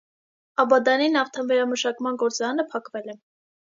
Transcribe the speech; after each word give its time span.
Աբադանի 0.63 1.09
նավթավերամշակման 1.17 2.19
գործարանը 2.25 2.67
փակվել 2.73 3.13
է։ 3.15 3.19